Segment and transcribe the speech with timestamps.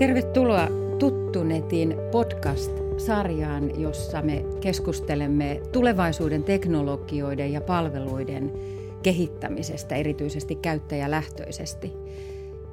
[0.00, 8.52] Tervetuloa Tuttunetin podcast-sarjaan, jossa me keskustelemme tulevaisuuden teknologioiden ja palveluiden
[9.02, 11.92] kehittämisestä, erityisesti käyttäjälähtöisesti.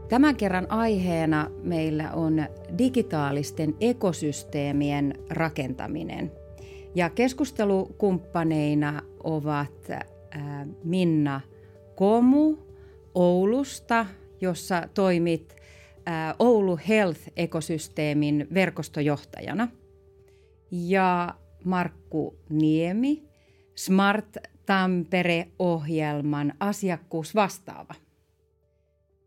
[0.09, 2.45] Tämän kerran aiheena meillä on
[2.77, 6.31] digitaalisten ekosysteemien rakentaminen.
[6.95, 9.91] Ja keskustelukumppaneina ovat
[10.83, 11.41] Minna
[11.95, 12.57] Komu
[13.15, 14.05] Oulusta,
[14.41, 15.57] jossa toimit
[16.39, 19.67] Oulu Health-ekosysteemin verkostojohtajana
[20.71, 23.23] ja Markku Niemi,
[23.75, 27.95] Smart Tampere-ohjelman asiakkuusvastaava.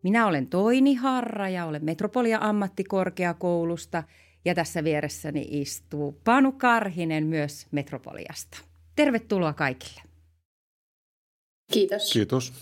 [0.03, 4.03] Minä olen Toini Harra ja olen Metropolia ammattikorkeakoulusta
[4.45, 8.59] ja tässä vieressäni istuu Panu Karhinen myös Metropoliasta.
[8.97, 10.03] Tervetuloa kaikille.
[11.73, 12.13] Kiitos.
[12.13, 12.53] Kiitos.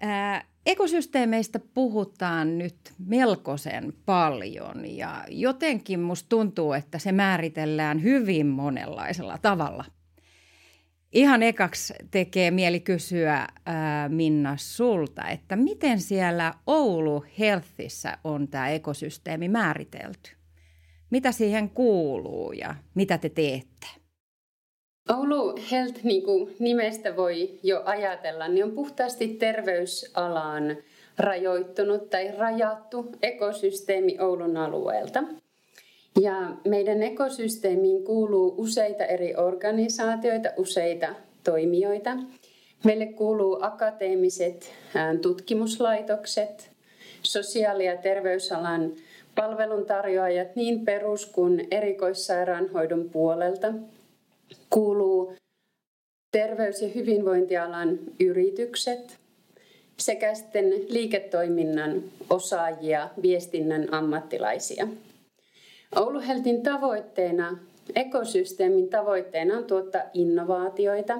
[0.00, 9.38] Ää, ekosysteemeistä puhutaan nyt melkoisen paljon ja jotenkin musta tuntuu, että se määritellään hyvin monenlaisella
[9.38, 9.84] tavalla.
[11.12, 18.68] Ihan ekaksi tekee mieli kysyä ää, Minna sulta, että miten siellä Oulu Healthissa on tämä
[18.68, 20.30] ekosysteemi määritelty?
[21.10, 24.03] Mitä siihen kuuluu ja mitä te teette?
[25.12, 30.76] Oulu Health, niin kuin nimestä voi jo ajatella, niin on puhtaasti terveysalaan
[31.18, 35.24] rajoittunut tai rajattu ekosysteemi Oulun alueelta.
[36.20, 42.10] Ja meidän ekosysteemiin kuuluu useita eri organisaatioita, useita toimijoita.
[42.84, 44.72] Meille kuuluu akateemiset
[45.22, 46.70] tutkimuslaitokset,
[47.22, 48.92] sosiaali- ja terveysalan
[49.34, 53.72] palveluntarjoajat niin perus- kuin erikoissairaanhoidon puolelta–
[54.70, 55.34] kuuluu
[56.32, 59.18] terveys- ja hyvinvointialan yritykset
[59.96, 64.88] sekä sitten liiketoiminnan osaajia, viestinnän ammattilaisia.
[65.96, 67.58] Oulu Heltin tavoitteena,
[67.96, 71.18] ekosysteemin tavoitteena on tuottaa innovaatioita,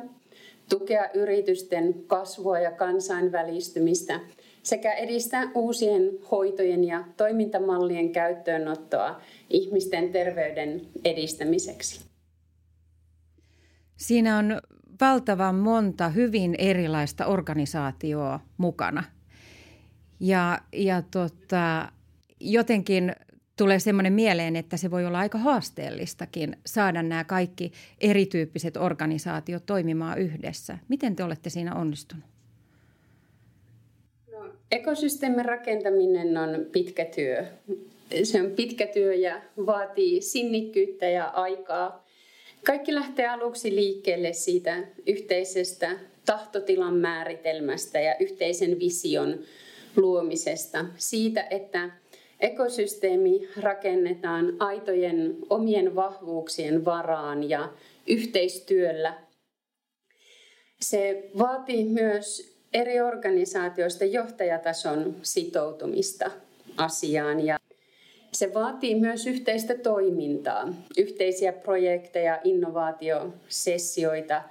[0.69, 4.21] tukea yritysten kasvua ja kansainvälistymistä
[4.62, 12.13] sekä edistää uusien hoitojen ja toimintamallien käyttöönottoa ihmisten terveyden edistämiseksi.
[14.04, 14.60] Siinä on
[15.00, 19.04] valtavan monta hyvin erilaista organisaatioa mukana.
[20.20, 21.92] Ja, ja tota,
[22.41, 23.12] jotenkin
[23.56, 30.19] tulee semmoinen mieleen, että se voi olla aika haasteellistakin saada nämä kaikki erityyppiset organisaatiot toimimaan
[30.19, 30.78] yhdessä.
[30.88, 32.25] Miten te olette siinä onnistunut?
[34.32, 37.44] No, ekosysteemin rakentaminen on pitkä työ.
[38.22, 42.03] Se on pitkä työ ja vaatii sinnikkyyttä ja aikaa
[42.64, 44.76] kaikki lähtee aluksi liikkeelle siitä
[45.06, 45.91] yhteisestä
[46.26, 49.38] tahtotilan määritelmästä ja yhteisen vision
[49.97, 50.84] luomisesta.
[50.97, 51.91] Siitä, että
[52.41, 57.72] ekosysteemi rakennetaan aitojen omien vahvuuksien varaan ja
[58.06, 59.14] yhteistyöllä.
[60.81, 66.31] Se vaatii myös eri organisaatioista johtajatason sitoutumista
[66.76, 67.58] asiaan ja
[68.34, 74.43] se vaatii myös yhteistä toimintaa, yhteisiä projekteja, innovaatiosessioita.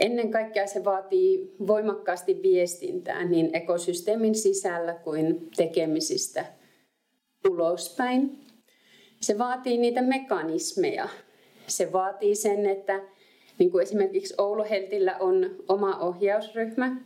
[0.00, 6.44] Ennen kaikkea se vaatii voimakkaasti viestintää niin ekosysteemin sisällä kuin tekemisistä
[7.50, 8.40] ulospäin.
[9.20, 11.08] Se vaatii niitä mekanismeja.
[11.66, 13.00] Se vaatii sen, että
[13.58, 16.96] niin kuin esimerkiksi Oulu Heltillä on oma ohjausryhmä.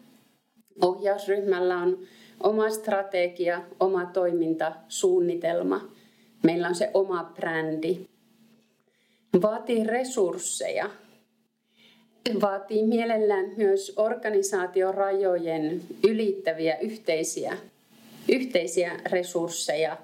[0.83, 1.99] Ohjausryhmällä on
[2.43, 5.81] oma strategia, oma toimintasuunnitelma–
[6.45, 8.01] Meillä on se oma brändi.
[9.43, 10.91] Vaatii resursseja.
[12.41, 17.59] Vaatii mielellään myös organisaatiorajojen ylittäviä yhteisiä,
[18.29, 19.97] yhteisiä resursseja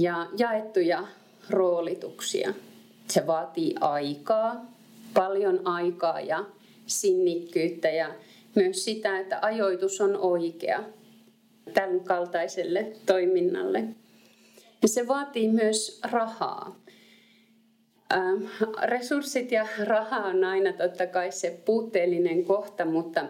[0.00, 1.06] ja jaettuja
[1.50, 2.54] roolituksia.
[3.08, 4.72] Se vaatii aikaa,
[5.14, 6.44] paljon aikaa ja
[6.86, 8.14] sinnikkyyttä ja
[8.54, 10.84] myös sitä, että ajoitus on oikea
[11.74, 13.84] tämän kaltaiselle toiminnalle.
[14.84, 16.76] Ja se vaatii myös rahaa.
[18.12, 18.44] Ähm,
[18.82, 23.24] resurssit ja raha on aina totta kai se puutteellinen kohta, mutta,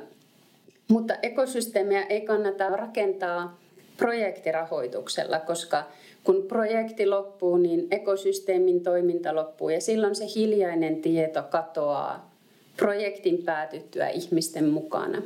[0.89, 3.59] mutta ekosysteemiä ei kannata rakentaa
[3.97, 5.85] projektirahoituksella, koska
[6.25, 12.31] kun projekti loppuu, niin ekosysteemin toiminta loppuu ja silloin se hiljainen tieto katoaa
[12.77, 15.23] projektin päätyttyä ihmisten mukana.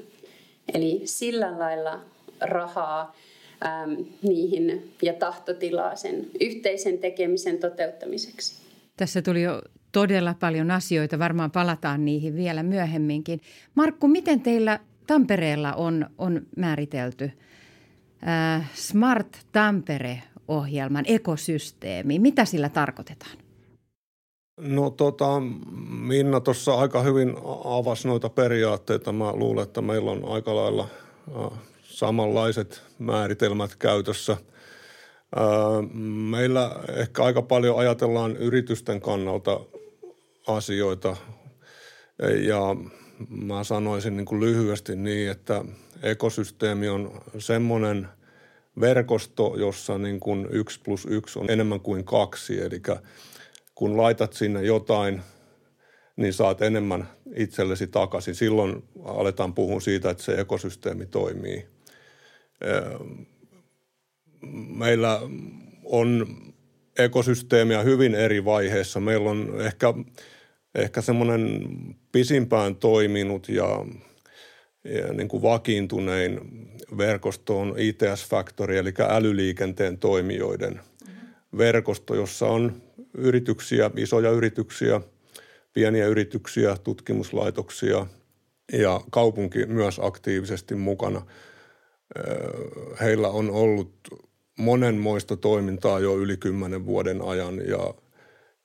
[0.74, 2.00] Eli sillä lailla
[2.40, 3.16] rahaa
[3.66, 8.62] ähm, niihin ja tahtotilaa sen yhteisen tekemisen toteuttamiseksi.
[8.96, 9.62] Tässä tuli jo
[9.92, 13.40] todella paljon asioita, varmaan palataan niihin vielä myöhemminkin.
[13.74, 17.30] Markku, miten teillä Tampereella on, on määritelty
[18.28, 22.18] äh, Smart Tampere ohjelman ekosysteemi.
[22.18, 23.36] Mitä sillä tarkoitetaan?
[24.60, 25.40] No tota,
[25.88, 27.34] Minna tuossa aika hyvin
[27.64, 29.12] avasi noita periaatteita.
[29.12, 30.88] Mä luulen, että meillä on aika lailla
[31.88, 34.36] samanlaiset määritelmät käytössä.
[36.30, 39.60] Meillä ehkä aika paljon ajatellaan yritysten kannalta
[40.46, 41.16] asioita
[42.40, 42.76] ja
[43.28, 45.64] mä sanoisin niin kuin lyhyesti niin, että
[46.02, 48.08] ekosysteemi on semmoinen
[48.80, 52.60] verkosto, jossa niin kuin yksi plus yksi on enemmän kuin kaksi.
[52.60, 52.82] Eli
[53.74, 55.22] kun laitat sinne jotain,
[56.16, 58.34] niin saat enemmän itsellesi takaisin.
[58.34, 61.77] Silloin aletaan puhua siitä, että se ekosysteemi toimii.
[64.76, 65.20] Meillä
[65.84, 66.26] on
[66.98, 69.00] ekosysteemiä hyvin eri vaiheissa.
[69.00, 69.94] Meillä on ehkä,
[70.74, 71.68] ehkä semmoinen
[72.12, 73.86] pisimpään toiminut ja,
[74.84, 76.40] ja niin kuin vakiintunein
[76.98, 80.80] verkosto on ITS Factory, eli älyliikenteen toimijoiden
[81.58, 82.82] verkosto, jossa on
[83.14, 85.00] yrityksiä, isoja yrityksiä,
[85.72, 88.06] pieniä yrityksiä, tutkimuslaitoksia
[88.72, 91.22] ja kaupunki myös aktiivisesti mukana.
[93.00, 93.92] Heillä on ollut
[94.58, 97.94] monenmoista toimintaa jo yli kymmenen vuoden ajan ja,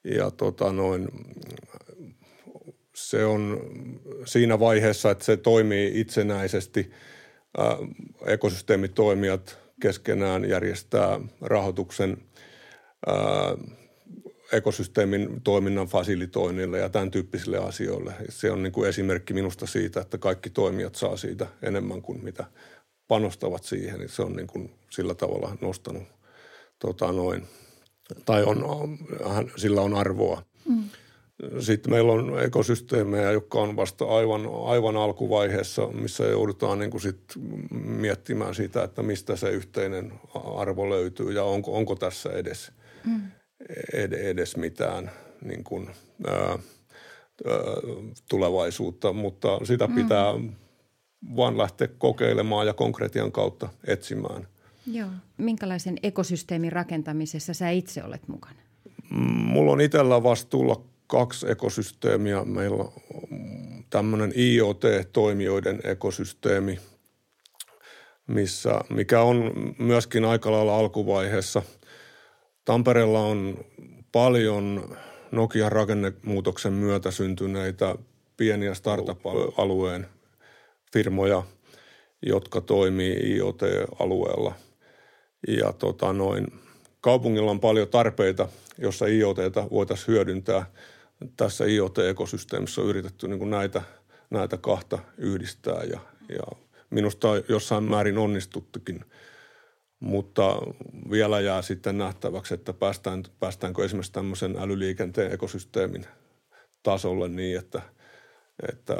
[0.03, 1.07] ja tota noin,
[2.95, 3.61] se on
[4.25, 6.91] siinä vaiheessa, että se toimii itsenäisesti.
[8.25, 12.17] Ekosysteemitoimijat keskenään järjestää rahoituksen
[14.51, 18.13] ekosysteemin toiminnan fasilitoinnille ja tämän tyyppisille asioille.
[18.29, 22.45] Se on niin kuin esimerkki minusta siitä, että kaikki toimijat saa siitä enemmän kuin mitä
[23.07, 24.09] panostavat siihen.
[24.09, 26.03] Se on niin kuin sillä tavalla nostanut
[26.79, 27.47] tota noin,
[28.25, 28.65] tai on,
[29.55, 30.41] sillä on arvoa.
[30.69, 30.83] Mm.
[31.59, 37.23] Sitten meillä on ekosysteemejä, jotka on vasta aivan, aivan alkuvaiheessa, missä joudutaan niin kuin sit
[37.71, 40.13] miettimään sitä, että mistä se yhteinen
[40.55, 42.71] arvo löytyy ja onko, onko tässä edes,
[43.05, 43.21] mm.
[44.11, 45.11] edes mitään
[45.41, 45.89] niin kuin,
[46.27, 46.59] ää,
[48.29, 49.95] tulevaisuutta, mutta sitä mm.
[49.95, 50.55] pitää mm.
[51.35, 54.47] Vaan lähteä kokeilemaan ja konkretian kautta etsimään.
[54.87, 55.09] Joo.
[55.37, 58.59] Minkälaisen ekosysteemin rakentamisessa sä itse olet mukana?
[59.09, 62.45] Mulla on itsellä vastuulla kaksi ekosysteemiä.
[62.45, 62.91] Meillä on
[63.89, 66.79] tämmöinen IoT-toimijoiden ekosysteemi,
[68.27, 71.61] missä, mikä on myöskin aika lailla alkuvaiheessa.
[72.65, 73.65] Tampereella on
[74.11, 74.95] paljon
[75.31, 77.95] Nokian rakennemuutoksen myötä syntyneitä
[78.37, 80.07] pieniä startup-alueen
[80.93, 81.43] firmoja,
[82.25, 84.55] jotka toimii IoT-alueella.
[85.47, 86.47] Ja tota noin,
[87.01, 88.47] kaupungilla on paljon tarpeita,
[88.77, 90.65] jossa IoTta voitaisiin hyödyntää–
[91.37, 93.81] tässä IoT-ekosysteemissä on yritetty niin näitä,
[94.29, 95.99] näitä kahta yhdistää ja,
[96.29, 96.43] ja
[96.89, 99.05] minusta jossain määrin onnistuttukin.
[99.99, 100.57] Mutta
[101.11, 106.05] vielä jää sitten nähtäväksi, että päästään, päästäänkö esimerkiksi tämmöisen älyliikenteen ekosysteemin
[106.83, 107.81] tasolle niin, että,
[108.71, 108.95] että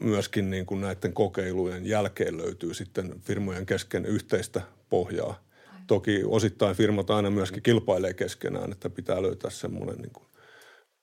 [0.00, 5.46] myöskin niin kuin näiden kokeilujen jälkeen löytyy sitten firmojen kesken yhteistä pohjaa.
[5.86, 10.26] Toki osittain firmat aina myöskin kilpailee keskenään, että pitää löytää semmoinen niin kuin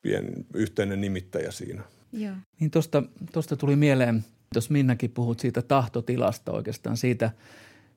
[0.02, 1.84] pien yhteinen nimittäjä siinä.
[2.12, 2.36] Joo.
[2.60, 4.26] Niin tuosta, tuosta tuli mieleen,
[4.56, 7.32] jos Minnakin puhut siitä tahtotilasta oikeastaan, siitä,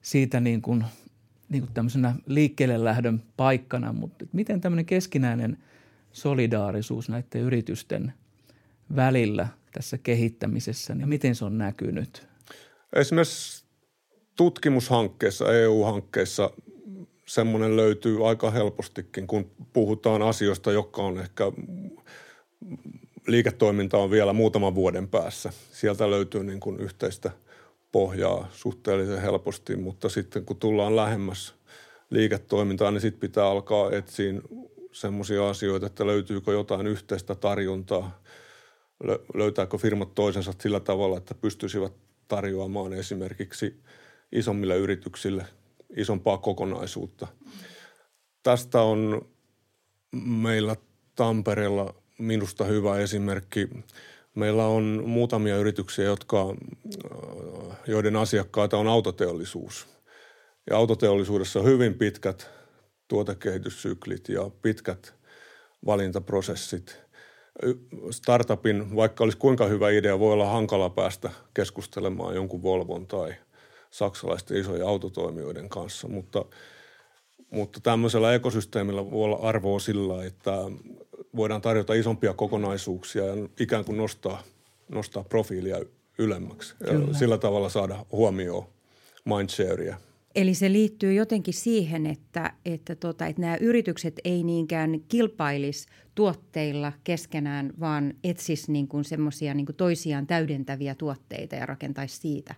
[0.02, 0.84] siitä niin kuin,
[1.48, 5.58] niin kuin tämmöisenä liikkeelle lähdön paikkana, mutta miten tämmöinen keskinäinen
[6.12, 8.12] solidaarisuus näiden yritysten
[8.96, 12.26] välillä tässä kehittämisessä, niin miten se on näkynyt?
[12.92, 13.64] Esimerkiksi
[14.36, 16.50] tutkimushankkeessa, EU-hankkeessa
[17.26, 21.44] semmoinen löytyy aika helpostikin, kun puhutaan asioista, jotka on ehkä
[23.26, 25.52] liiketoiminta on vielä muutaman vuoden päässä.
[25.72, 27.30] Sieltä löytyy niin kuin yhteistä
[27.92, 31.54] pohjaa suhteellisen helposti, mutta sitten kun tullaan lähemmäs
[32.10, 34.32] liiketoimintaa, niin sitten pitää alkaa etsiä
[34.92, 38.22] semmoisia asioita, että löytyykö jotain yhteistä tarjontaa,
[39.34, 41.92] löytääkö firmat toisensa sillä tavalla, että pystyisivät
[42.28, 43.82] tarjoamaan esimerkiksi
[44.32, 45.46] isommille yrityksille
[45.96, 47.26] isompaa kokonaisuutta.
[48.42, 49.28] Tästä on
[50.24, 50.76] meillä
[51.14, 53.68] Tampereella minusta hyvä esimerkki.
[54.34, 56.56] Meillä on muutamia yrityksiä, jotka,
[57.86, 59.88] joiden asiakkaita on autoteollisuus.
[60.70, 62.50] Ja autoteollisuudessa on hyvin pitkät
[63.08, 65.14] tuotekehityssyklit ja pitkät
[65.86, 67.00] valintaprosessit.
[68.10, 73.34] Startupin, vaikka olisi kuinka hyvä idea, voi olla hankala päästä keskustelemaan jonkun Volvon tai–
[73.96, 76.44] saksalaisten isojen autotoimijoiden kanssa, mutta,
[77.50, 80.52] mutta tämmöisellä ekosysteemillä voi olla arvoa sillä, että
[81.36, 84.42] voidaan tarjota isompia kokonaisuuksia ja ikään kuin nostaa,
[84.88, 85.80] nostaa profiilia
[86.18, 86.74] ylemmäksi.
[86.80, 88.66] Ja sillä tavalla saada huomioon
[89.24, 89.96] mindshareia.
[90.36, 96.92] Eli se liittyy jotenkin siihen, että, että, tota, että nämä yritykset ei niinkään kilpailisi tuotteilla
[97.04, 102.54] keskenään, vaan etsisi niin kuin semmoisia niin kuin toisiaan täydentäviä tuotteita ja rakentaisi siitä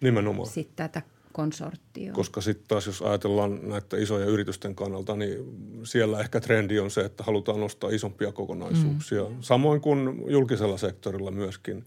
[0.00, 0.48] Nimenomaan.
[0.48, 2.14] sitten tätä konsorttioon.
[2.14, 5.38] Koska sitten taas jos ajatellaan näitä isoja yritysten kannalta, niin
[5.84, 9.24] siellä ehkä trendi on se, että halutaan nostaa isompia kokonaisuuksia.
[9.24, 9.36] Mm.
[9.40, 11.84] Samoin kuin julkisella sektorilla myöskin.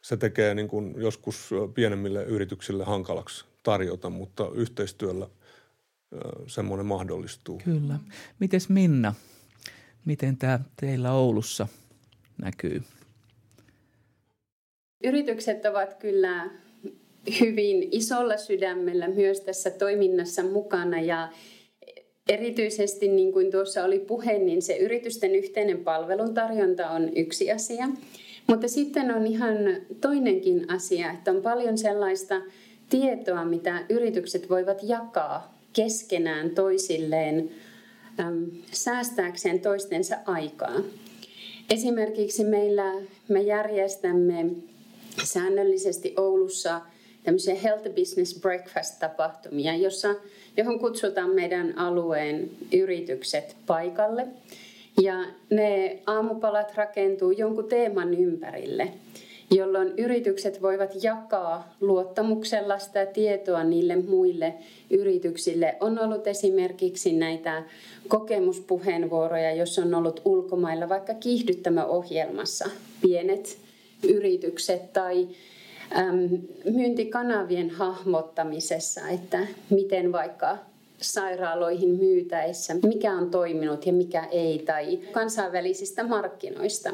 [0.00, 5.28] Se tekee niin kuin joskus pienemmille yrityksille hankalaksi tarjota, mutta yhteistyöllä
[6.46, 7.60] semmoinen mahdollistuu.
[7.64, 7.98] Kyllä.
[8.38, 9.14] Mites Minna,
[10.04, 11.68] miten tämä teillä Oulussa
[12.42, 12.82] näkyy?
[15.04, 16.50] Yritykset ovat kyllä
[17.40, 21.32] hyvin isolla sydämellä myös tässä toiminnassa mukana ja
[22.28, 27.88] erityisesti niin kuin tuossa oli puhe, niin se yritysten yhteinen palveluntarjonta on yksi asia.
[28.46, 29.56] Mutta sitten on ihan
[30.00, 32.42] toinenkin asia, että on paljon sellaista
[32.92, 37.50] tietoa, mitä yritykset voivat jakaa keskenään toisilleen
[38.20, 40.80] äm, säästääkseen toistensa aikaa.
[41.70, 42.92] Esimerkiksi meillä
[43.28, 44.46] me järjestämme
[45.24, 46.80] säännöllisesti Oulussa–
[47.24, 50.14] tämmöisiä Health Business Breakfast-tapahtumia, jossa,
[50.56, 54.26] johon kutsutaan meidän alueen yritykset paikalle.
[55.02, 58.88] Ja ne aamupalat rakentuu jonkun teeman ympärille,
[59.52, 64.54] jolloin yritykset voivat jakaa luottamuksella sitä tietoa niille muille
[64.90, 65.76] yrityksille.
[65.80, 67.62] On ollut esimerkiksi näitä
[68.08, 72.70] kokemuspuheenvuoroja, jos on ollut ulkomailla vaikka kiihdyttämöohjelmassa
[73.02, 73.58] pienet
[74.08, 75.28] yritykset tai
[76.72, 80.58] myyntikanavien hahmottamisessa, että miten vaikka
[81.00, 86.90] sairaaloihin myytäessä, mikä on toiminut ja mikä ei, tai kansainvälisistä markkinoista,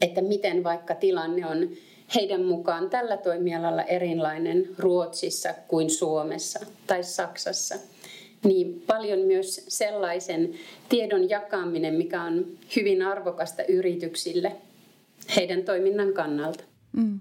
[0.00, 1.68] että miten vaikka tilanne on
[2.14, 7.74] heidän mukaan tällä toimialalla erilainen Ruotsissa kuin Suomessa tai Saksassa.
[8.44, 10.54] Niin paljon myös sellaisen
[10.88, 14.52] tiedon jakaminen, mikä on hyvin arvokasta yrityksille
[15.36, 16.64] heidän toiminnan kannalta.
[16.92, 17.20] Mm.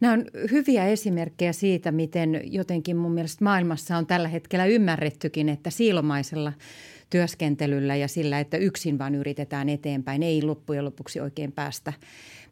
[0.00, 5.70] Nämä on hyviä esimerkkejä siitä, miten jotenkin mun mielestä maailmassa on tällä hetkellä ymmärrettykin, että
[5.70, 6.52] siilomaisella
[7.10, 11.92] työskentelyllä ja sillä, että yksin vaan yritetään eteenpäin, ei loppujen lopuksi oikein päästä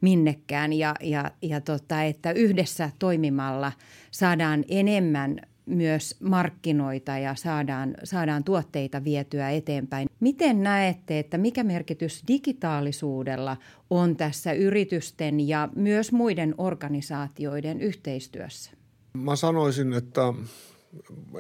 [0.00, 0.72] minnekään.
[0.72, 3.72] Ja, ja, ja tota, että yhdessä toimimalla
[4.10, 10.08] saadaan enemmän myös markkinoita ja saadaan, saadaan tuotteita vietyä eteenpäin.
[10.20, 13.56] Miten näette, että mikä merkitys digitaalisuudella
[13.90, 18.70] on tässä yritysten ja myös muiden organisaatioiden yhteistyössä?
[19.12, 20.20] Mä sanoisin, että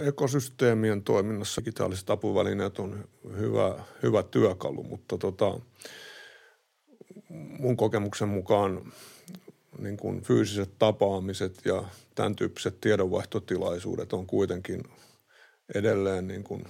[0.00, 3.04] ekosysteemien toiminnassa digitaaliset apuvälineet on
[3.36, 5.60] hyvä, hyvä työkalu, mutta tota,
[7.58, 8.92] mun kokemuksen mukaan
[9.78, 14.82] niin kuin fyysiset tapaamiset ja tämän tyyppiset tiedonvaihtotilaisuudet on kuitenkin
[15.74, 16.64] edelleen niin kuin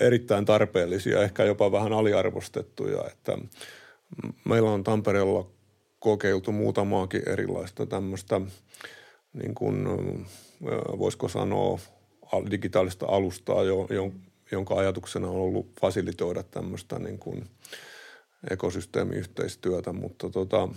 [0.00, 3.04] erittäin tarpeellisia, ehkä jopa vähän aliarvostettuja.
[3.06, 3.38] Että
[4.44, 5.50] meillä on Tampereella
[5.98, 8.40] kokeiltu muutamaakin erilaista tämmöistä,
[9.32, 9.84] niin kuin,
[10.98, 11.78] voisiko sanoa,
[12.50, 13.62] digitaalista alustaa,
[14.52, 17.44] jonka ajatuksena on ollut fasilitoida tämmöistä niin kuin–
[18.50, 20.68] ekosysteemiyhteistyötä, mutta tota,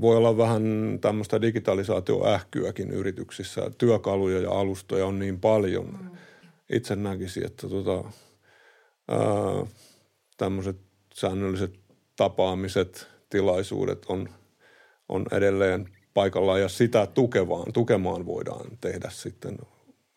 [0.00, 0.62] voi olla vähän
[1.00, 3.70] tämmöistä digitalisaatioähkyäkin yrityksissä.
[3.78, 5.86] Työkaluja ja alustoja on niin paljon.
[5.86, 6.10] Mm.
[6.72, 8.04] Itse näkisin, että tota,
[10.36, 10.76] tämmöiset
[11.14, 11.80] säännölliset
[12.16, 14.28] tapaamiset, tilaisuudet on,
[15.08, 19.58] on edelleen paikallaan ja sitä tukevaan, tukemaan voidaan tehdä sitten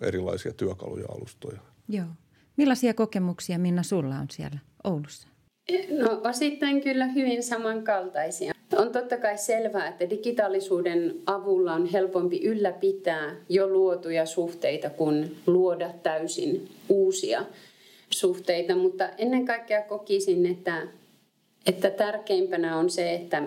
[0.01, 1.59] erilaisia työkaluja ja alustoja.
[1.87, 2.07] Joo.
[2.57, 5.27] Millaisia kokemuksia Minna sulla on siellä Oulussa?
[5.99, 8.53] No osittain kyllä hyvin samankaltaisia.
[8.77, 15.89] On totta kai selvää, että digitaalisuuden avulla on helpompi ylläpitää jo luotuja suhteita kuin luoda
[16.03, 17.45] täysin uusia
[18.09, 20.87] suhteita, mutta ennen kaikkea kokisin, että,
[21.65, 23.43] että tärkeimpänä on se, että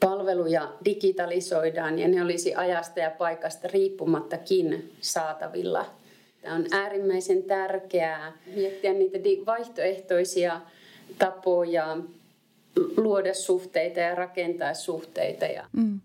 [0.00, 5.86] palveluja digitalisoidaan ja ne olisi ajasta ja paikasta riippumattakin saatavilla.
[6.42, 10.60] Tämä on äärimmäisen tärkeää miettiä niitä vaihtoehtoisia
[11.18, 11.96] tapoja
[12.96, 15.44] luoda suhteita ja rakentaa suhteita.
[15.44, 15.68] Ja.
[15.72, 16.00] Mm.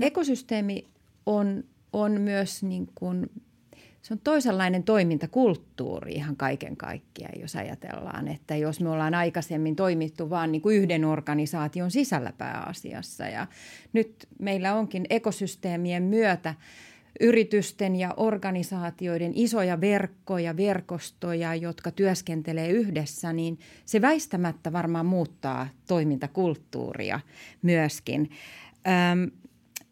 [0.00, 0.84] Ekosysteemi
[1.26, 3.30] on, on myös niin kuin,
[4.02, 10.30] se on toisenlainen toimintakulttuuri ihan kaiken kaikkiaan, jos ajatellaan, että jos me ollaan aikaisemmin toimittu
[10.30, 13.46] vain niin yhden organisaation sisällä pääasiassa ja
[13.92, 16.54] nyt meillä onkin ekosysteemien myötä–
[17.20, 27.20] yritysten ja organisaatioiden isoja verkkoja, verkostoja, jotka työskentelee yhdessä, niin se väistämättä varmaan muuttaa toimintakulttuuria
[27.62, 28.30] myöskin.
[29.12, 29.30] Öm,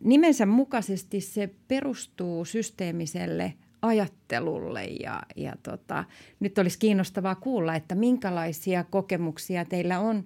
[0.01, 6.05] nimensä mukaisesti se perustuu systeemiselle ajattelulle ja, ja tota,
[6.41, 10.25] nyt olisi kiinnostavaa kuulla, että minkälaisia kokemuksia teillä on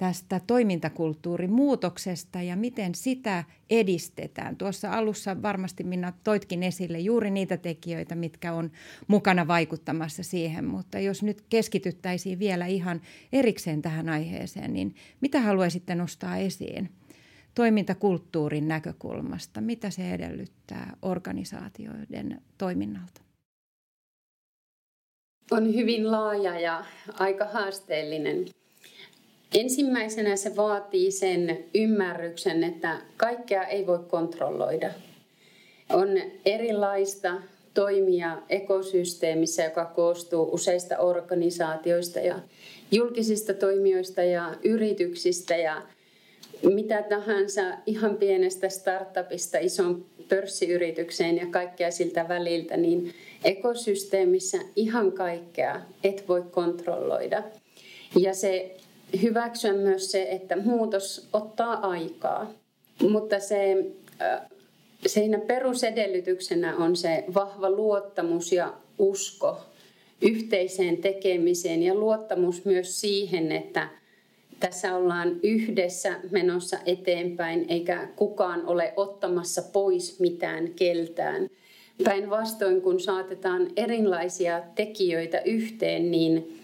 [0.00, 4.56] tästä toimintakulttuurin muutoksesta ja miten sitä edistetään.
[4.56, 8.70] Tuossa alussa varmasti Minna toitkin esille juuri niitä tekijöitä, mitkä on
[9.08, 13.00] mukana vaikuttamassa siihen, mutta jos nyt keskityttäisiin vielä ihan
[13.32, 16.90] erikseen tähän aiheeseen, niin mitä haluaisitte nostaa esiin
[17.54, 19.60] toimintakulttuurin näkökulmasta?
[19.60, 23.20] Mitä se edellyttää organisaatioiden toiminnalta?
[25.50, 26.84] On hyvin laaja ja
[27.18, 28.46] aika haasteellinen
[29.54, 34.90] Ensimmäisenä se vaatii sen ymmärryksen, että kaikkea ei voi kontrolloida.
[35.88, 36.08] On
[36.44, 37.34] erilaista
[37.74, 42.38] toimia ekosysteemissä, joka koostuu useista organisaatioista ja
[42.92, 45.82] julkisista toimijoista ja yrityksistä ja
[46.62, 53.14] mitä tahansa ihan pienestä startupista ison pörssiyritykseen ja kaikkea siltä väliltä, niin
[53.44, 57.42] ekosysteemissä ihan kaikkea et voi kontrolloida.
[58.18, 58.76] Ja se
[59.22, 62.52] hyväksyä myös se, että muutos ottaa aikaa,
[63.10, 63.86] mutta se,
[65.06, 69.60] siinä perusedellytyksenä on se vahva luottamus ja usko
[70.22, 73.88] yhteiseen tekemiseen ja luottamus myös siihen, että
[74.60, 81.48] tässä ollaan yhdessä menossa eteenpäin eikä kukaan ole ottamassa pois mitään keltään.
[82.04, 86.60] Päinvastoin kun saatetaan erilaisia tekijöitä yhteen, niin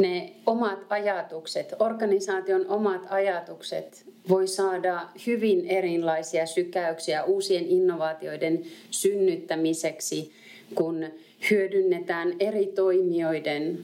[0.00, 10.32] ne omat ajatukset, organisaation omat ajatukset voi saada hyvin erilaisia sykäyksiä uusien innovaatioiden synnyttämiseksi,
[10.74, 11.06] kun
[11.50, 13.78] hyödynnetään eri toimijoiden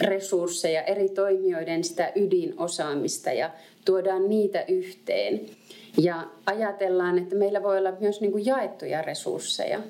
[0.00, 3.50] resursseja, eri toimijoiden sitä ydinosaamista ja
[3.84, 5.40] tuodaan niitä yhteen.
[5.98, 9.80] Ja ajatellaan, että meillä voi olla myös niin kuin jaettuja resursseja.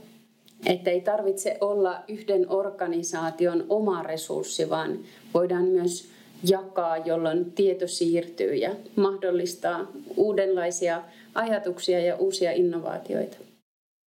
[0.66, 4.98] Että ei tarvitse olla yhden organisaation oma resurssi, vaan
[5.34, 6.08] voidaan myös
[6.50, 11.02] jakaa, jolloin tieto siirtyy ja mahdollistaa uudenlaisia
[11.34, 13.36] ajatuksia ja uusia innovaatioita.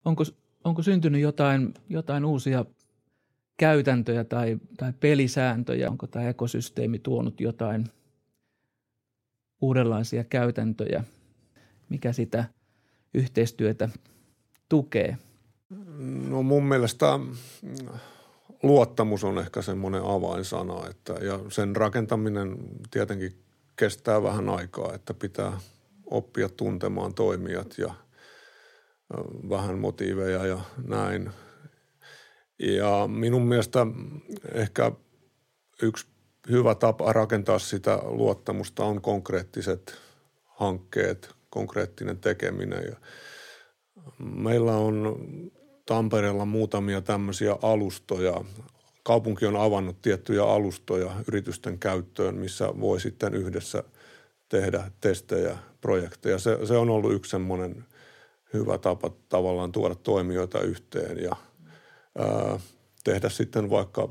[0.05, 0.23] Onko,
[0.63, 2.65] onko syntynyt jotain, jotain uusia
[3.57, 5.89] käytäntöjä tai, tai pelisääntöjä?
[5.89, 7.85] Onko tämä ekosysteemi tuonut jotain
[9.61, 11.03] uudenlaisia käytäntöjä?
[11.89, 12.45] Mikä sitä
[13.13, 13.89] yhteistyötä
[14.69, 15.17] tukee?
[16.29, 17.19] No mun mielestä
[18.63, 22.57] luottamus on ehkä semmoinen avainsana, että, ja sen rakentaminen
[22.91, 23.43] tietenkin
[23.75, 25.59] kestää vähän aikaa, että pitää
[26.05, 27.93] oppia tuntemaan toimijat ja
[29.49, 31.29] vähän motiiveja ja näin.
[32.59, 33.87] Ja minun mielestä
[34.53, 34.91] ehkä
[35.81, 36.07] yksi
[36.49, 39.97] hyvä tapa rakentaa sitä luottamusta on konkreettiset
[40.45, 42.83] hankkeet, konkreettinen tekeminen.
[42.83, 42.95] Ja
[44.19, 45.17] meillä on
[45.85, 48.43] Tampereella muutamia tämmöisiä alustoja.
[49.03, 53.83] Kaupunki on avannut tiettyjä alustoja yritysten käyttöön, missä voi sitten yhdessä
[54.49, 56.39] tehdä testejä, projekteja.
[56.39, 57.85] Se, se on ollut yksi semmoinen
[58.53, 61.35] hyvä tapa tavallaan tuoda toimijoita yhteen ja
[62.17, 62.59] ää,
[63.03, 64.09] tehdä sitten vaikka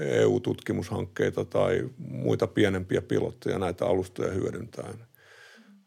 [0.00, 4.94] EU-tutkimushankkeita tai muita pienempiä pilotteja näitä alustoja hyödyntäen.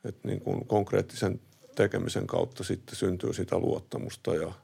[0.03, 1.39] Et niin kuin konkreettisen
[1.75, 4.51] tekemisen kautta sitten syntyy sitä luottamusta ja–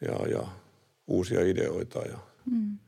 [0.00, 0.46] ja, ja
[1.06, 1.98] uusia ideoita.
[1.98, 2.18] Ja.
[2.50, 2.78] Mm.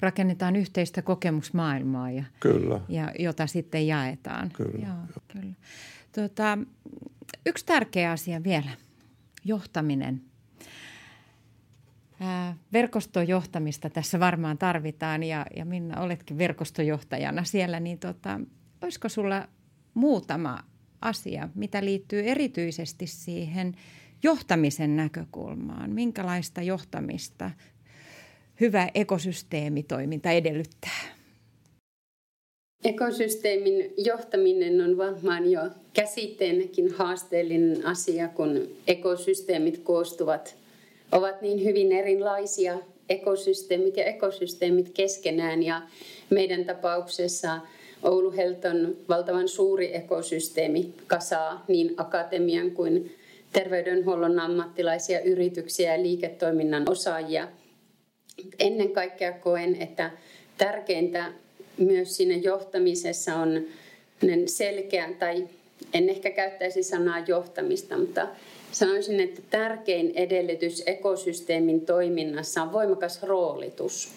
[0.00, 2.80] Rakennetaan yhteistä kokemusmaailmaa, ja, kyllä.
[2.88, 4.50] Ja, jota sitten jaetaan.
[4.50, 4.86] Kyllä.
[4.86, 5.54] Joo, kyllä.
[6.14, 6.58] Tuota,
[7.46, 8.70] yksi tärkeä asia vielä,
[9.44, 10.22] johtaminen.
[12.72, 18.40] Verkostojohtamista tässä varmaan tarvitaan ja, ja Minna oletkin verkostojohtajana siellä, niin tota,
[18.82, 19.48] olisiko sulla
[19.94, 20.58] muutama
[21.00, 23.74] asia, mitä liittyy erityisesti siihen–
[24.22, 25.90] johtamisen näkökulmaan.
[25.90, 27.50] Minkälaista johtamista
[28.60, 31.16] hyvä ekosysteemitoiminta edellyttää?
[32.84, 35.60] Ekosysteemin johtaminen on varmaan jo
[35.92, 40.56] käsitteenäkin haasteellinen asia, kun ekosysteemit koostuvat,
[41.12, 45.62] ovat niin hyvin erilaisia ekosysteemit ja ekosysteemit keskenään.
[45.62, 45.82] Ja
[46.30, 47.60] meidän tapauksessa
[48.02, 53.16] Oulu Helton valtavan suuri ekosysteemi kasaa niin akatemian kuin
[53.52, 57.48] terveydenhuollon ammattilaisia, yrityksiä ja liiketoiminnan osaajia.
[58.58, 60.10] Ennen kaikkea koen, että
[60.58, 61.32] tärkeintä
[61.78, 63.64] myös siinä johtamisessa on
[64.46, 65.48] selkeä, tai
[65.94, 68.28] en ehkä käyttäisi sanaa johtamista, mutta
[68.78, 74.08] sanoisin, että tärkein edellytys ekosysteemin toiminnassa on voimakas roolitus.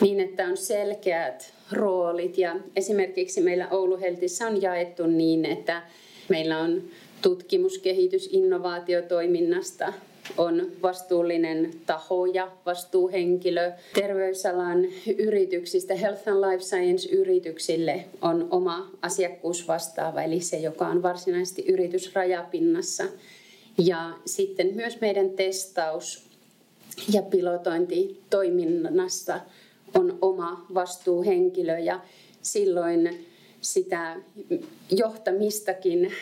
[0.00, 5.82] Niin, että on selkeät roolit ja esimerkiksi meillä Oulu Heltissä on jaettu niin, että
[6.28, 6.82] meillä on
[7.22, 9.92] tutkimus-, kehitys-, innovaatiotoiminnasta
[10.38, 13.72] on vastuullinen taho ja vastuuhenkilö.
[13.94, 14.86] Terveysalan
[15.18, 23.04] yrityksistä Health and Life Science-yrityksille on oma asiakkuusvastaava, eli se, joka on varsinaisesti yritysrajapinnassa.
[23.78, 26.24] Ja sitten myös meidän testaus-
[27.12, 29.40] ja pilotointitoiminnassa
[29.94, 32.00] on oma vastuuhenkilö ja
[32.42, 33.26] silloin
[33.60, 34.16] sitä
[34.90, 36.12] johtamistakin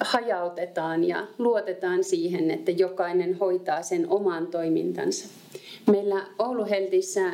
[0.00, 5.28] hajautetaan ja luotetaan siihen, että jokainen hoitaa sen oman toimintansa.
[5.86, 7.32] Meillä Ouluheltissä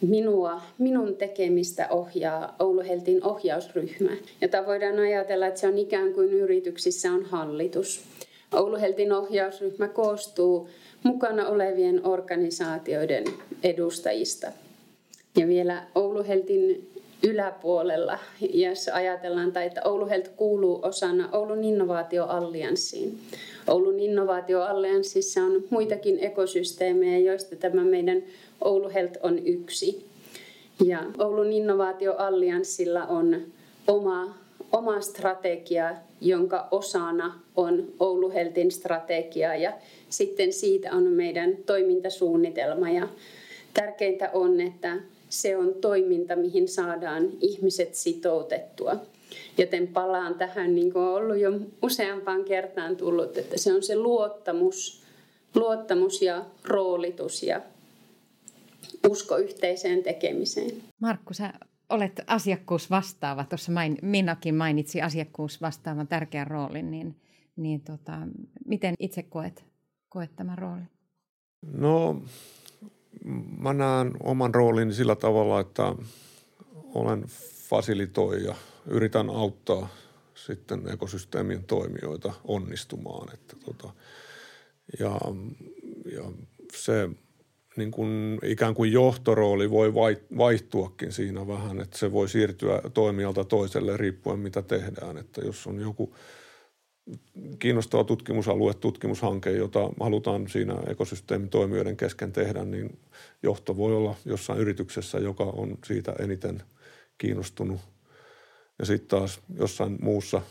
[0.00, 7.12] minua, minun tekemistä ohjaa Ouluheltin ohjausryhmä, jota voidaan ajatella, että se on ikään kuin yrityksissä
[7.12, 8.04] on hallitus.
[8.54, 10.68] Ouluheltin ohjausryhmä koostuu
[11.02, 13.24] mukana olevien organisaatioiden
[13.62, 14.52] edustajista.
[15.36, 16.90] Ja vielä Ouluheltin
[17.22, 23.18] yläpuolella, jos ajatellaan, tai että Oulu Health kuuluu osana Oulun innovaatioallianssiin.
[23.66, 28.22] Oulun innovaatioallianssissa on muitakin ekosysteemejä, joista tämä meidän
[28.60, 30.06] Oulu Health on yksi.
[30.84, 33.42] Ja Oulun innovaatioallianssilla on
[33.86, 34.34] oma,
[34.72, 39.72] oma strategia, jonka osana on Oulu Healthin strategia ja
[40.08, 42.90] sitten siitä on meidän toimintasuunnitelma.
[42.90, 43.08] Ja
[43.74, 44.96] tärkeintä on, että
[45.28, 48.96] se on toiminta, mihin saadaan ihmiset sitoutettua.
[49.58, 51.50] Joten palaan tähän, niin kuin on ollut jo
[51.82, 55.02] useampaan kertaan tullut, että se on se luottamus,
[55.54, 57.60] luottamus ja roolitus ja
[59.10, 60.70] usko yhteiseen tekemiseen.
[61.00, 61.52] Markku, sä
[61.88, 63.44] olet asiakkuusvastaava.
[63.44, 67.20] Tuossa main, Minnakin mainitsi asiakkuusvastaavan tärkeän roolin, niin,
[67.56, 68.18] niin tota,
[68.66, 69.64] miten itse koet,
[70.08, 70.88] koet tämän roolin?
[71.72, 72.22] No
[73.58, 75.94] mä näen oman roolini sillä tavalla, että
[76.94, 77.24] olen
[77.68, 78.54] fasilitoija.
[78.86, 79.88] Yritän auttaa
[80.34, 83.34] sitten ekosysteemien toimijoita onnistumaan.
[83.34, 83.92] Että tota,
[84.98, 85.20] ja,
[86.12, 86.32] ja
[86.72, 87.08] se
[87.78, 89.94] niin kuin ikään kuin johtorooli voi
[90.38, 95.18] vaihtuakin siinä vähän, että se voi siirtyä toimijalta toiselle riippuen mitä tehdään.
[95.18, 96.14] Että jos on joku–
[97.58, 102.98] kiinnostava tutkimusalue, tutkimushanke, jota halutaan siinä ekosysteemitoimijoiden kesken tehdä, niin
[103.42, 106.62] johto voi olla jossain yrityksessä, joka on siitä eniten
[107.18, 107.80] kiinnostunut.
[108.78, 110.42] Ja sitten taas jossain muussa,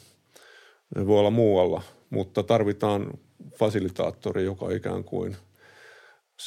[0.95, 3.13] ne voi olla muualla, mutta tarvitaan
[3.55, 5.35] fasilitaattori, joka ikään kuin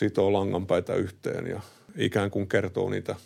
[0.00, 1.60] sitoo langanpäitä yhteen ja
[1.96, 3.16] ikään kuin kertoo niitä,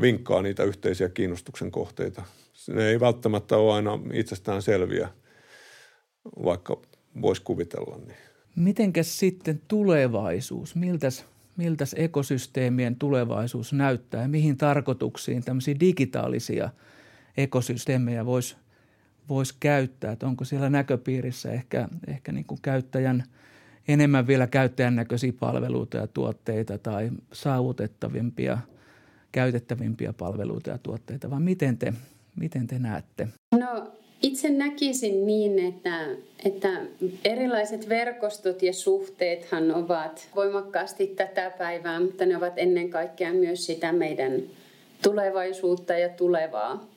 [0.00, 2.22] vinkkaa niitä yhteisiä kiinnostuksen kohteita.
[2.68, 5.08] Ne ei välttämättä ole aina itsestään selviä–
[6.24, 6.82] vaikka
[7.22, 7.96] voisi kuvitella.
[7.96, 8.16] Niin.
[8.56, 10.74] Mitenkäs sitten tulevaisuus?
[10.74, 11.24] Miltäs,
[11.56, 16.70] miltäs ekosysteemien tulevaisuus näyttää ja mihin tarkoituksiin tämmöisiä digitaalisia
[17.36, 18.56] ekosysteemejä voisi
[19.28, 20.12] vois käyttää?
[20.12, 23.24] Että onko siellä näköpiirissä ehkä, ehkä niin kuin käyttäjän
[23.88, 28.58] enemmän vielä käyttäjän näköisiä palveluita ja tuotteita tai saavutettavimpia,
[29.32, 31.92] käytettävimpiä palveluita ja tuotteita, vai miten te,
[32.36, 33.28] miten te näette?
[33.58, 33.92] No
[34.22, 36.06] itse näkisin niin, että,
[36.44, 36.68] että
[37.24, 43.92] erilaiset verkostot ja suhteethan ovat voimakkaasti tätä päivää, mutta ne ovat ennen kaikkea myös sitä
[43.92, 44.32] meidän
[45.02, 46.93] tulevaisuutta ja tulevaa.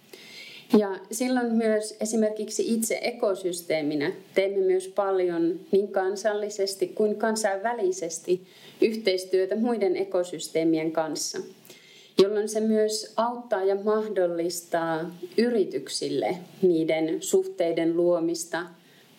[0.77, 8.41] Ja silloin myös esimerkiksi itse ekosysteeminä teemme myös paljon niin kansallisesti kuin kansainvälisesti
[8.81, 11.39] yhteistyötä muiden ekosysteemien kanssa–
[12.17, 18.65] jolloin se myös auttaa ja mahdollistaa yrityksille niiden suhteiden luomista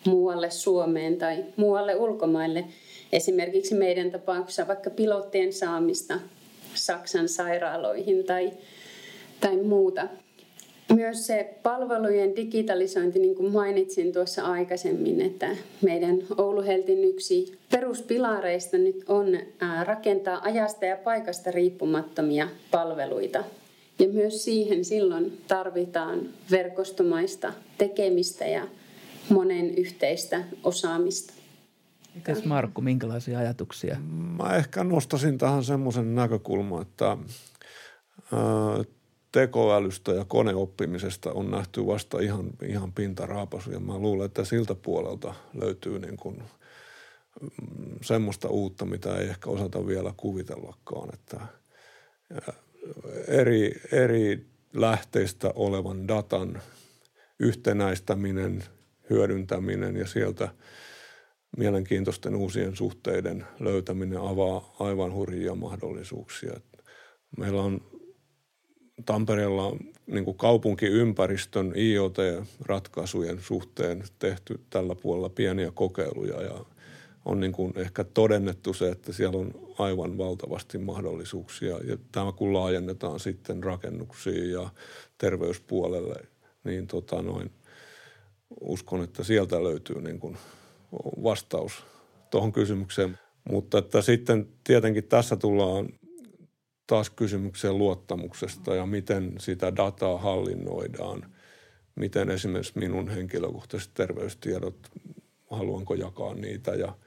[0.05, 2.65] muualle Suomeen tai muualle ulkomaille.
[3.11, 6.19] Esimerkiksi meidän tapauksessa vaikka pilottien saamista
[6.73, 8.51] Saksan sairaaloihin tai,
[9.41, 10.07] tai muuta
[10.95, 15.49] myös se palvelujen digitalisointi, niin kuin mainitsin tuossa aikaisemmin, että
[15.81, 19.25] meidän Oulu Heltin yksi peruspilareista nyt on
[19.83, 23.43] rakentaa ajasta ja paikasta riippumattomia palveluita.
[23.99, 26.19] Ja myös siihen silloin tarvitaan
[26.51, 28.67] verkostomaista tekemistä ja
[29.29, 31.33] monen yhteistä osaamista.
[32.15, 33.97] Mitäs Markku, minkälaisia ajatuksia?
[34.37, 37.17] Mä ehkä nostasin tähän semmoisen näkökulman, että
[39.31, 43.71] tekoälystä ja koneoppimisesta on nähty vasta ihan, ihan pintaraapasu.
[43.71, 46.43] Ja mä luulen, että siltä puolelta löytyy niin kuin
[47.41, 51.09] mm, semmoista uutta, mitä ei ehkä osata vielä kuvitellakaan.
[51.13, 51.41] Että
[53.27, 56.61] eri, eri lähteistä olevan datan
[57.39, 58.63] yhtenäistäminen,
[59.09, 60.49] hyödyntäminen ja sieltä
[61.57, 66.59] mielenkiintoisten uusien suhteiden löytäminen avaa aivan hurjia mahdollisuuksia.
[67.37, 67.81] Meillä on
[69.05, 76.65] Tampereella niin kaupunkiympäristön IoT-ratkaisujen suhteen tehty tällä puolella pieniä kokeiluja ja
[77.25, 81.77] on niin kuin ehkä todennettu se, että siellä on aivan valtavasti mahdollisuuksia.
[81.83, 84.69] Ja tämä kun laajennetaan sitten rakennuksiin ja
[85.17, 86.15] terveyspuolelle,
[86.63, 87.51] niin tota noin,
[88.61, 90.37] uskon, että sieltä löytyy niin kuin
[91.23, 91.83] vastaus
[92.31, 93.19] tuohon kysymykseen.
[93.49, 95.89] Mutta että sitten tietenkin tässä tullaan
[96.89, 101.35] taas kysymykseen luottamuksesta ja miten sitä dataa hallinnoidaan.
[101.95, 104.89] Miten esimerkiksi minun henkilökohtaiset terveystiedot,
[105.51, 106.97] haluanko jakaa niitä ja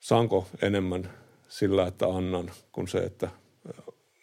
[0.00, 1.10] saanko enemmän
[1.48, 3.30] sillä, että annan, kuin se, että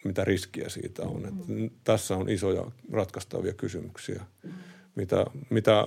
[0.04, 1.26] mitä riskiä siitä on.
[1.26, 4.24] Että tässä on isoja ratkaistavia kysymyksiä,
[4.94, 5.86] mitä, mitä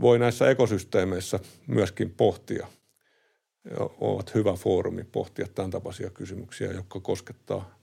[0.00, 2.66] voi näissä ekosysteemeissä myöskin pohtia.
[4.00, 7.81] Ovat hyvä foorumi pohtia tämän tapaisia kysymyksiä, jotka koskettaa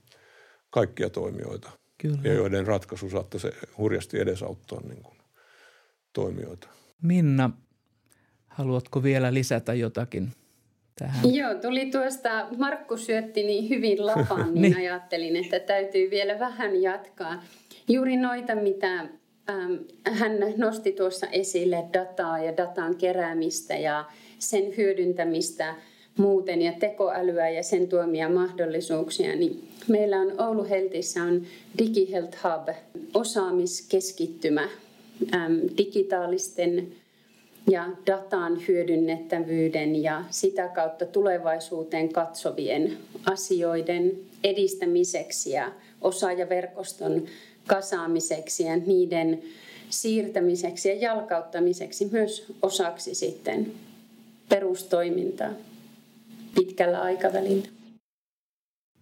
[0.70, 1.70] kaikkia toimijoita.
[1.98, 2.18] Kyllä.
[2.24, 5.18] Ja joiden ratkaisu saattaisi hurjasti edesauttaa niin kuin
[6.12, 6.68] toimijoita.
[7.02, 7.50] Minna,
[8.48, 10.32] haluatko vielä lisätä jotakin
[10.98, 11.34] tähän?
[11.34, 16.82] Joo, tuli tuosta, Markku syötti niin hyvin lapaan, niin, niin ajattelin, että täytyy vielä vähän
[16.82, 17.42] jatkaa.
[17.88, 19.08] Juuri noita, mitä
[19.50, 19.72] Ähm,
[20.12, 24.04] hän nosti tuossa esille dataa ja datan keräämistä ja
[24.38, 25.74] sen hyödyntämistä
[26.18, 31.46] muuten ja tekoälyä ja sen tuomia mahdollisuuksia, niin meillä on Oulu Heltissä on
[31.78, 32.68] DigiHealth Hub,
[33.14, 34.68] osaamiskeskittymä
[35.78, 36.92] digitaalisten
[37.70, 44.12] ja datan hyödynnettävyyden ja sitä kautta tulevaisuuteen katsovien asioiden
[44.44, 47.24] edistämiseksi ja osaajaverkoston
[47.66, 49.42] kasaamiseksi ja niiden
[49.90, 53.72] siirtämiseksi ja jalkauttamiseksi myös osaksi sitten
[54.48, 55.50] perustoimintaa
[56.54, 57.79] pitkällä aikavälillä.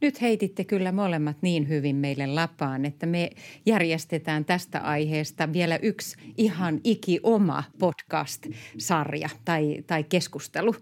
[0.01, 3.31] Nyt heititte kyllä molemmat niin hyvin meille lapaan, että me
[3.67, 10.75] järjestetään tästä aiheesta vielä yksi ihan iki oma podcast-sarja tai, tai keskustelu.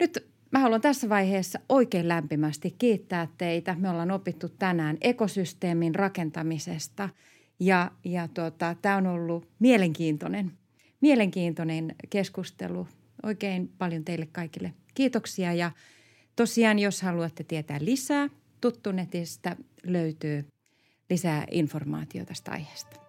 [0.00, 3.76] Nyt Mä haluan tässä vaiheessa oikein lämpimästi kiittää teitä.
[3.78, 7.08] Me ollaan opittu tänään ekosysteemin rakentamisesta
[7.60, 10.52] ja, ja tota, tämä on ollut mielenkiintoinen,
[11.00, 12.88] mielenkiintoinen keskustelu.
[13.22, 15.70] Oikein paljon teille kaikille kiitoksia ja
[16.36, 18.28] tosiaan jos haluatte tietää lisää,
[18.60, 20.46] Tuttunetistä löytyy
[21.10, 23.03] lisää informaatiota tästä aiheesta.